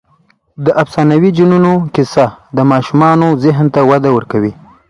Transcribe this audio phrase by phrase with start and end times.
[0.65, 2.25] د افسانوي جنونو کیسه
[2.57, 4.51] د ماشومانو ذهن ته وده ورکوي.